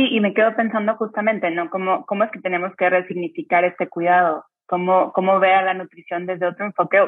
[0.00, 1.68] Sí, y me quedo pensando justamente, ¿no?
[1.68, 4.46] ¿Cómo, es que tenemos que resignificar este cuidado?
[4.64, 7.06] ¿Cómo, cómo ver a la nutrición desde otro enfoque?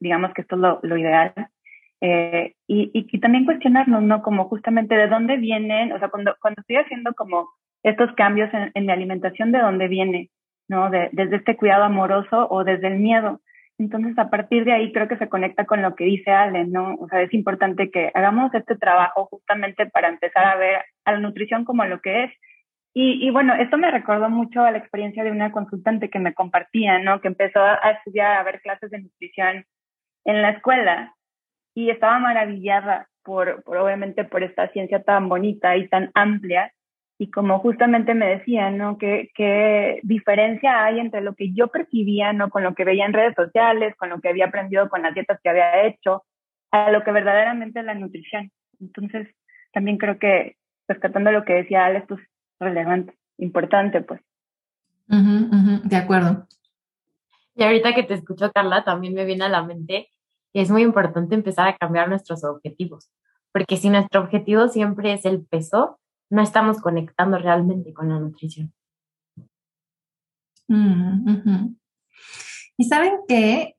[0.00, 1.32] Digamos que esto es lo, ideal.
[2.00, 4.20] Eh, y, y, también cuestionarnos, ¿no?
[4.20, 7.50] Como justamente de dónde vienen, o sea, cuando, cuando estoy haciendo como
[7.84, 10.30] estos cambios en, en mi alimentación, ¿de dónde viene?
[10.66, 10.90] ¿No?
[10.90, 13.40] De, desde este cuidado amoroso o desde el miedo.
[13.78, 16.94] Entonces, a partir de ahí creo que se conecta con lo que dice Allen, ¿no?
[16.94, 21.18] O sea, es importante que hagamos este trabajo justamente para empezar a ver a la
[21.18, 22.32] nutrición como lo que es.
[22.94, 26.34] Y, y bueno, esto me recordó mucho a la experiencia de una consultante que me
[26.34, 27.20] compartía, ¿no?
[27.20, 29.64] Que empezó a estudiar, a ver clases de nutrición
[30.24, 31.14] en la escuela
[31.74, 36.72] y estaba maravillada por, por obviamente por esta ciencia tan bonita y tan amplia
[37.22, 38.98] y como justamente me decían, ¿no?
[38.98, 42.50] ¿Qué, ¿Qué, diferencia hay entre lo que yo percibía, ¿no?
[42.50, 45.38] Con lo que veía en redes sociales, con lo que había aprendido con las dietas
[45.40, 46.24] que había hecho,
[46.72, 48.50] a lo que verdaderamente es la nutrición.
[48.80, 49.28] Entonces,
[49.72, 50.56] también creo que
[50.88, 52.20] rescatando lo que decía Alex, pues
[52.58, 54.20] relevante, importante, pues.
[55.06, 56.48] de acuerdo.
[57.54, 60.08] Y ahorita que te escucho, Carla, también me viene a la mente
[60.52, 63.12] que es muy importante empezar a cambiar nuestros objetivos,
[63.52, 66.00] porque si nuestro objetivo siempre es el peso,
[66.32, 68.72] no estamos conectando realmente con la nutrición.
[70.66, 71.76] Mm,
[72.78, 73.76] y saben que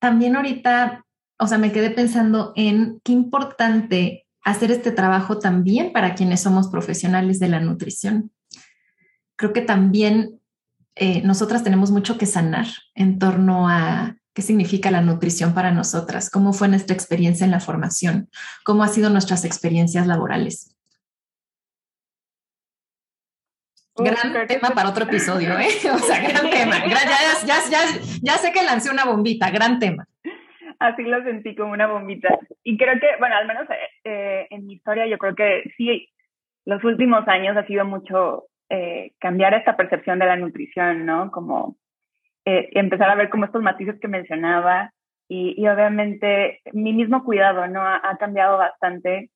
[0.00, 1.04] también ahorita,
[1.38, 6.68] o sea, me quedé pensando en qué importante hacer este trabajo también para quienes somos
[6.68, 8.32] profesionales de la nutrición.
[9.36, 10.40] Creo que también
[10.94, 16.30] eh, nosotras tenemos mucho que sanar en torno a qué significa la nutrición para nosotras,
[16.30, 18.30] cómo fue nuestra experiencia en la formación,
[18.64, 20.73] cómo han sido nuestras experiencias laborales.
[23.96, 25.68] Gran tema para otro episodio, ¿eh?
[25.94, 26.78] O sea, gran tema.
[26.86, 26.98] Ya,
[27.46, 27.80] ya, ya,
[28.22, 30.06] ya, sé que lancé una bombita, gran tema.
[30.80, 32.28] Así lo sentí como una bombita.
[32.64, 33.66] Y creo que, bueno, al menos
[34.04, 36.08] eh, en mi historia, yo creo que sí,
[36.64, 41.30] los últimos años ha sido mucho eh, cambiar esta percepción de la nutrición, ¿no?
[41.30, 41.76] Como
[42.44, 44.92] eh, empezar a ver como estos matices que mencionaba
[45.28, 47.80] y, y obviamente mi mismo cuidado, ¿no?
[47.80, 49.30] Ha, ha cambiado bastante.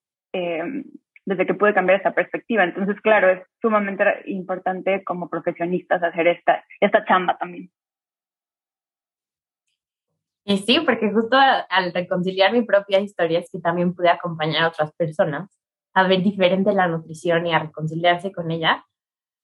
[1.29, 2.65] Desde que pude cambiar esta perspectiva.
[2.65, 7.71] Entonces, claro, es sumamente importante como profesionistas hacer esta, esta chamba también.
[10.47, 14.69] Y sí, porque justo al reconciliar mi propia historia es que también pude acompañar a
[14.69, 15.51] otras personas
[15.93, 18.87] a ver diferente la nutrición y a reconciliarse con ella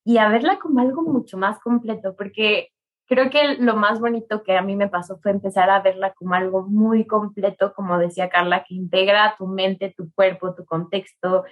[0.07, 2.71] y a verla como algo mucho más completo, porque
[3.07, 6.35] creo que lo más bonito que a mí me pasó fue empezar a verla como
[6.35, 11.45] algo muy completo, como decía Carla, que integra tu mente, tu cuerpo, tu contexto,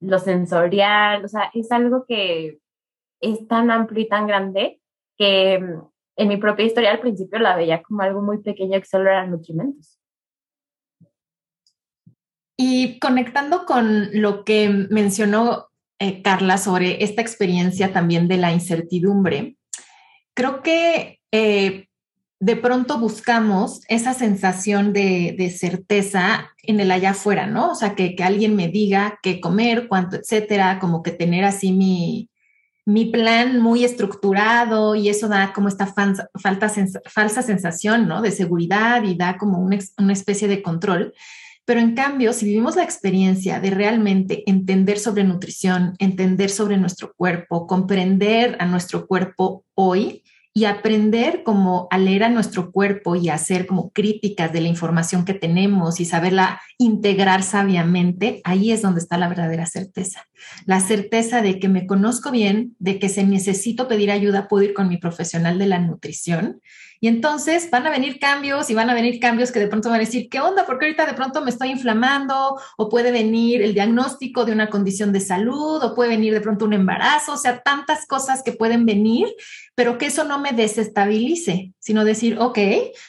[0.00, 2.58] lo sensorial, o sea, es algo que
[3.20, 4.80] es tan amplio y tan grande
[5.16, 9.10] que en mi propia historia al principio la veía como algo muy pequeño que solo
[9.10, 9.98] eran nutrimentos.
[12.56, 15.68] Y conectando con lo que mencionó
[16.00, 19.57] eh, Carla sobre esta experiencia también de la incertidumbre,
[20.38, 21.88] creo que eh,
[22.38, 27.72] de pronto buscamos esa sensación de, certeza en el allá afuera, ¿no?
[27.72, 32.30] O sea, que, alguien me diga qué comer, cuánto, etcétera, como que tener así mi,
[32.86, 38.22] mi plan muy estructurado y eso da como esta falsa, falsa sensación ¿no?
[38.22, 41.14] de seguridad y da como una, una especie de control.
[41.68, 47.12] Pero en cambio, si vivimos la experiencia de realmente entender sobre nutrición, entender sobre nuestro
[47.14, 50.22] cuerpo, comprender a nuestro cuerpo hoy,
[50.58, 55.24] y aprender como a leer a nuestro cuerpo y hacer como críticas de la información
[55.24, 60.26] que tenemos y saberla integrar sabiamente, ahí es donde está la verdadera certeza.
[60.66, 64.74] La certeza de que me conozco bien, de que si necesito pedir ayuda, puedo ir
[64.74, 66.60] con mi profesional de la nutrición
[67.00, 70.00] y entonces van a venir cambios y van a venir cambios que de pronto van
[70.00, 70.66] a decir, ¿qué onda?
[70.66, 75.12] Porque ahorita de pronto me estoy inflamando o puede venir el diagnóstico de una condición
[75.12, 78.84] de salud o puede venir de pronto un embarazo, o sea, tantas cosas que pueden
[78.84, 79.28] venir,
[79.74, 82.58] pero que eso no me desestabilice, sino decir, ok,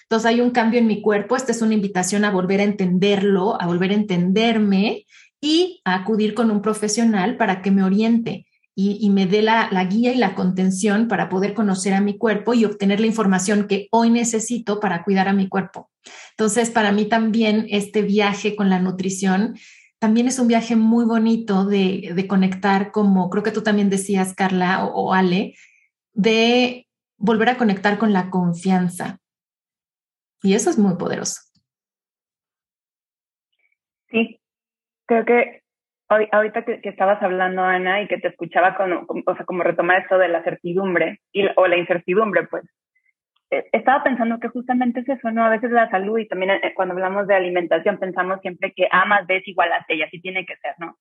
[0.04, 3.60] entonces hay un cambio en mi cuerpo, esta es una invitación a volver a entenderlo,
[3.60, 5.06] a volver a entenderme
[5.42, 8.46] y a acudir con un profesional para que me oriente
[8.82, 12.64] y, me dé la, guía y la contención para poder conocer a mi cuerpo y
[12.64, 15.90] obtener la información que hoy necesito para cuidar a mi cuerpo.
[16.32, 19.58] Entonces, para mí también este viaje con la nutrición
[20.00, 24.86] también es un viaje muy bonito de, conectar, como creo que tú también decías, Carla
[24.86, 25.56] o, o Ale,
[26.14, 26.88] de
[27.18, 29.20] volver a conectar con la confianza.
[30.42, 31.42] Y eso es muy poderoso.
[34.10, 34.40] Sí,
[35.06, 35.59] creo que
[36.10, 40.18] ahorita que, estabas hablando, Ana, y que te escuchaba con, o sea, como retomar esto
[40.18, 42.64] de la certidumbre y, o la incertidumbre, pues,
[43.52, 45.44] eh, estaba pensando que justamente es eso, ¿no?
[45.44, 49.06] A veces la salud y también eh, cuando hablamos de alimentación pensamos siempre que A
[49.06, 50.98] más B es igual a C y así tiene que ser, ¿no?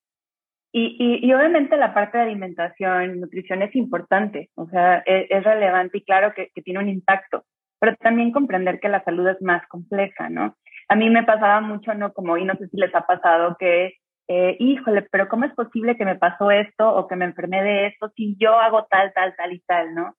[0.73, 5.43] Y, y, y, obviamente la parte de alimentación, nutrición es importante, o sea, es, es
[5.43, 7.45] relevante y claro que, que, tiene un impacto,
[7.81, 10.57] pero también comprender que la salud es más compleja, ¿no?
[10.89, 12.13] A mí me pasaba mucho, ¿no?
[12.13, 13.95] Como, y no sé si les ha pasado que
[14.29, 17.87] eh, híjole, pero ¿cómo es posible que me pasó esto o que me enfermé de
[17.87, 20.17] esto si yo hago tal, tal, tal y tal, ¿no?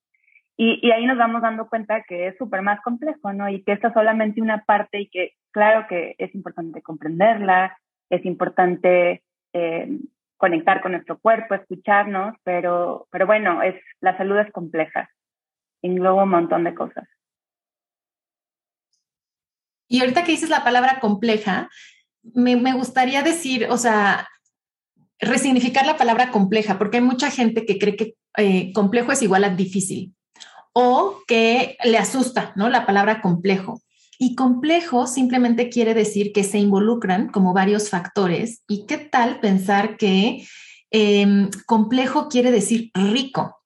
[0.58, 3.48] Y, ahí nos vamos dando cuenta que es súper más complejo, ¿no?
[3.48, 7.78] Y que esta es solamente una parte y que claro que es importante comprenderla,
[8.10, 9.88] es importante eh,
[10.38, 15.10] conectar con nuestro cuerpo, escucharnos, pero, pero bueno, es, la salud es compleja,
[15.82, 17.08] engloba un montón de cosas.
[19.88, 21.70] Y ahorita que dices la palabra compleja,
[22.24, 24.28] me, gustaría decir, o sea,
[25.20, 29.44] resignificar la palabra compleja, porque hay mucha gente que cree que eh, complejo es igual
[29.44, 30.14] a difícil
[30.74, 32.70] o que le asusta, ¿no?
[32.70, 33.82] La palabra complejo.
[34.18, 38.64] Y complejo simplemente quiere decir que se involucran como varios factores.
[38.68, 40.46] ¿Y qué tal pensar que
[40.92, 43.58] eh, complejo quiere decir rico?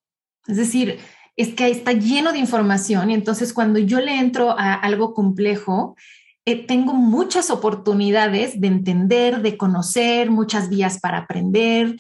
[0.48, 1.00] Es decir,
[1.36, 5.96] es que está lleno de información y entonces cuando yo le entro a algo complejo,
[6.46, 11.96] eh, tengo muchas oportunidades de entender, de conocer, muchas vías para aprender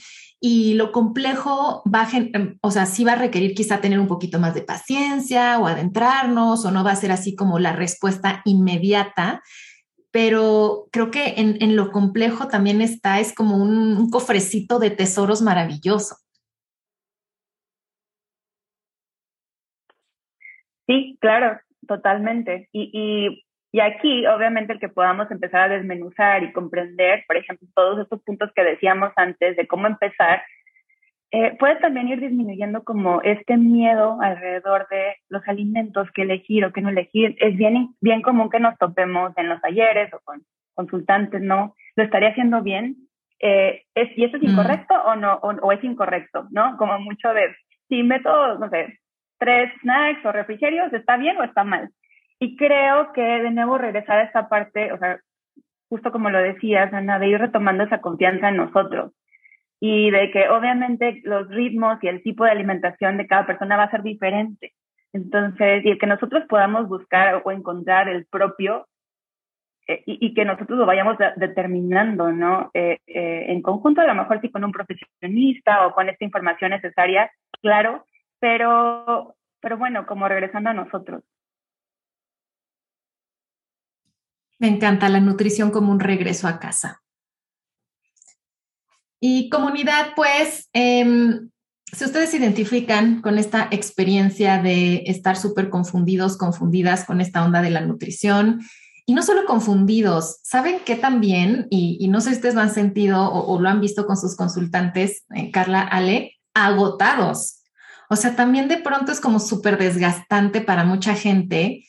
[0.46, 4.10] y lo complejo va a, em, o sea, sí va a requerir quizá tener un
[4.10, 8.42] poquito más de paciencia o adentrarnos o no va a ser así como la respuesta
[8.44, 9.42] inmediata,
[10.12, 15.42] pero creo que en, en lo complejo también está, es como un, cofrecito de tesoros
[15.42, 16.18] maravilloso.
[20.88, 22.68] Sí, claro, totalmente.
[22.74, 28.00] Y y aquí, obviamente, el que podamos empezar a desmenuzar y comprender, por ejemplo, todos
[28.00, 30.44] estos puntos que decíamos antes de cómo empezar,
[31.32, 36.72] eh, puede también ir disminuyendo como este miedo alrededor de los alimentos que elegir o
[36.72, 37.36] que no elegir.
[37.40, 40.44] Es bien, bien común que nos topemos en los talleres o con
[40.76, 41.74] consultantes, ¿no?
[41.96, 42.96] ¿Lo estaría haciendo bien?
[43.40, 44.50] Eh, es, ¿Y eso es mm.
[44.50, 45.40] incorrecto o no?
[45.42, 46.78] O, o, es incorrecto, ¿no?
[46.78, 47.56] Como mucho de,
[47.90, 49.00] si meto, no sé,
[49.40, 51.90] tres snacks o refrigerios, ¿está bien o está mal?
[52.44, 55.18] Y creo que de nuevo regresar a esta parte, o sea,
[55.88, 59.14] justo como lo decías, Ana, de ir retomando esa confianza en nosotros.
[59.80, 63.84] y de que obviamente los ritmos y el tipo de alimentación de cada persona va
[63.84, 64.74] a ser diferente.
[65.14, 68.88] Entonces, y que nosotros podamos buscar o encontrar el propio
[69.88, 72.72] eh, y, que nosotros lo vayamos determinando, ¿no?
[72.74, 76.72] Eh, eh, en conjunto, a lo mejor sí con un profesionista o con esta información
[76.72, 77.32] necesaria,
[77.62, 78.06] claro,
[78.40, 81.24] pero, pero bueno, como regresando a nosotros.
[84.60, 87.02] Me encanta la nutrición como un regreso a casa.
[89.20, 91.50] Y comunidad, pues, em,
[91.86, 97.62] si ustedes se identifican con esta experiencia de estar súper confundidos, confundidas con esta onda
[97.62, 98.62] de la nutrición,
[99.06, 101.68] y no solo confundidos, ¿saben qué también?
[101.70, 105.26] Y, no sé si ustedes lo han sentido o, lo han visto con sus consultantes,
[105.36, 107.64] eh, Carla, Ale, agotados.
[108.10, 111.86] O sea, también de pronto es como súper desgastante para mucha gente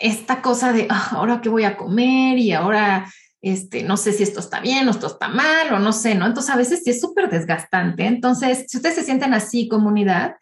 [0.00, 3.06] esta cosa de ah, ahora qué voy a comer y ahora
[3.42, 6.26] este, no sé si esto está bien o esto está mal o no sé, ¿no?
[6.26, 8.06] Entonces a veces sí es súper desgastante.
[8.06, 10.36] Entonces, si ustedes se sienten así, comunidad,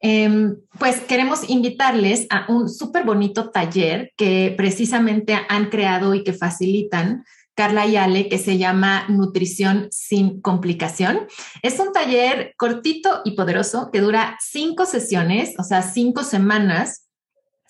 [0.00, 6.32] em, pues queremos invitarles a un súper bonito taller que precisamente han creado y que
[6.32, 7.24] facilitan
[7.54, 11.26] Carla y Ale, que se llama Nutrición sin complicación.
[11.62, 17.09] Es un taller cortito y poderoso que dura cinco sesiones, o sea, cinco semanas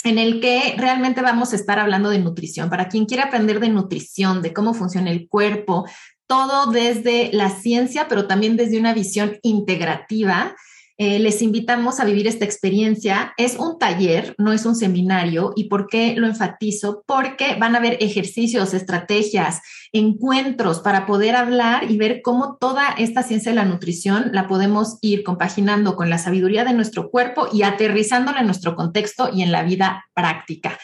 [0.04, 2.70] en el que realmente vamos a estar hablando de nutrición.
[2.70, 5.86] Para quien quiera aprender de nutrición, de cómo funciona el cuerpo,
[6.26, 10.54] todo desde la ciencia, pero también desde una visión integrativa
[11.02, 13.32] eh, les invitamos a vivir esta experiencia.
[13.38, 15.54] Es un taller, no es un seminario.
[15.56, 17.02] ¿Y por qué lo enfatizo?
[17.06, 23.22] Porque van a haber ejercicios, estrategias, encuentros para poder hablar y ver cómo toda esta
[23.22, 27.62] ciencia de la nutrición la podemos ir compaginando con la sabiduría de nuestro cuerpo y
[27.62, 30.78] aterrizándola en nuestro contexto y en la vida práctica.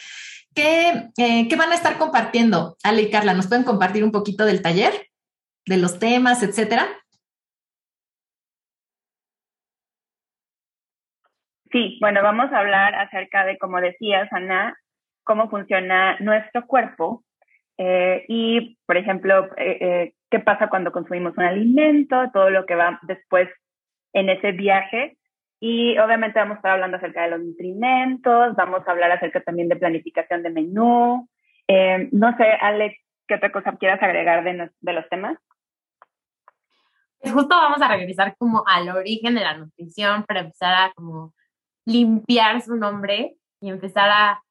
[0.55, 2.75] ¿Qué, eh, ¿Qué, van a estar compartiendo?
[2.81, 5.09] Ale y Carla, ¿nos pueden compartir un poquito del taller?
[5.67, 6.87] De los temas, etcétera.
[11.71, 14.77] Sí, bueno, vamos a hablar acerca de, como decías, Ana,
[15.23, 17.23] cómo funciona nuestro cuerpo
[17.77, 22.75] eh, y, por ejemplo, eh, eh, qué pasa cuando consumimos un alimento, todo lo que
[22.75, 23.49] va después
[24.13, 25.17] en ese viaje.
[25.59, 29.67] Y obviamente vamos a estar hablando acerca de los nutrimentos, vamos a hablar acerca también
[29.69, 31.27] de planificación de menú.
[32.11, 32.95] no sé, Alex,
[33.27, 35.37] ¿qué otra cosa quieras agregar de, de los temas?
[37.21, 41.33] Justo vamos a regresar como al origen de la nutrición para empezar a como
[41.87, 44.43] limpiar su nombre y empezar a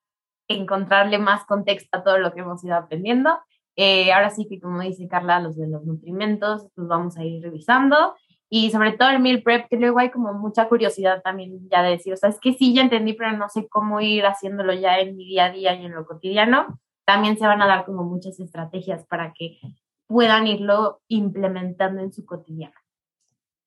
[0.49, 3.39] encontrarle más contexto a todo lo que hemos ido aprendiendo.
[3.77, 7.43] Eh, ahora sí que, como dice Carla, los de los nutrimentos, los vamos a ir
[7.43, 8.15] revisando.
[8.49, 11.91] Y sobre todo el meal prep, que luego hay como mucha curiosidad también ya de
[11.91, 14.99] decir, o sea, es que sí, ya entendí, pero no sé cómo ir haciéndolo ya
[14.99, 16.81] en mi día a día y en lo cotidiano.
[17.05, 19.59] También se van a dar como muchas estrategias para que
[20.07, 22.75] puedan irlo implementando en su cotidiano.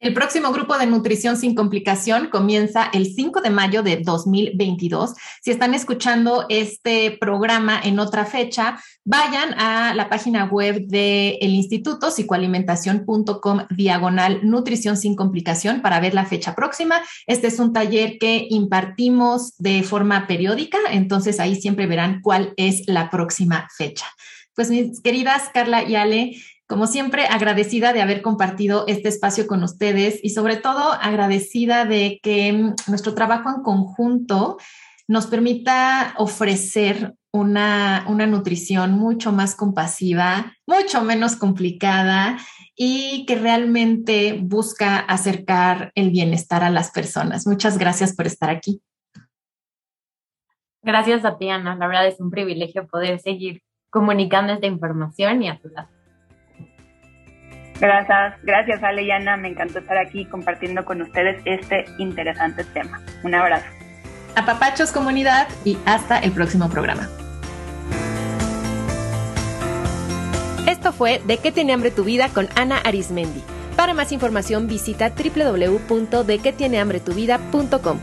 [0.02, 5.14] El próximo grupo de nutrición sin complicación comienza el 5 de mayo de 2022.
[5.42, 12.12] Si están escuchando este programa en otra fecha, vayan a la página web del instituto
[12.12, 17.02] psicoalimentación.com diagonal nutrición sin complicación para ver la fecha próxima.
[17.28, 22.88] Este es un taller que impartimos de forma periódica, entonces ahí siempre verán cuál es
[22.88, 24.06] la próxima fecha.
[24.56, 26.38] Pues mis queridas Carla y Ale,
[26.70, 32.20] como siempre, agradecida de haber compartido este espacio con ustedes y sobre todo agradecida de
[32.22, 34.58] que mm, nuestro trabajo en conjunto
[35.08, 42.38] nos permita ofrecer una, una, nutrición mucho más compasiva, mucho menos complicada
[42.76, 47.48] y que realmente busca acercar el bienestar a las personas.
[47.48, 48.80] Muchas gracias por estar aquí.
[50.84, 51.76] Gracias a ti, Ana.
[51.76, 55.99] La verdad es un privilegio poder seguir comunicando esta información y a tu lado.
[57.80, 63.02] Gracias, gracias Ale y Ana, me encantó estar aquí compartiendo con ustedes este interesante tema.
[63.24, 63.66] Un abrazo.
[64.36, 67.10] A papachos comunidad y hasta el próximo programa.
[70.68, 73.44] Esto fue De qué tiene hambre tu vida con Ana Arismendi.
[73.76, 78.00] Para más información visita www.dequetienehambretuvida.com.